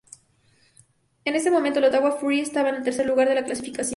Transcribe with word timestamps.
En 1.25 1.35
ese 1.35 1.51
momento, 1.51 1.77
el 1.77 1.85
Ottawa 1.85 2.13
Fury 2.17 2.39
estaba 2.39 2.69
en 2.69 2.75
el 2.77 2.83
tercer 2.83 3.05
lugar 3.05 3.29
de 3.29 3.35
la 3.35 3.45
clasificación. 3.45 3.89